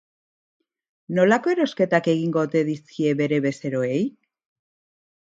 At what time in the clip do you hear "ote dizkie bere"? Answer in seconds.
2.47-3.39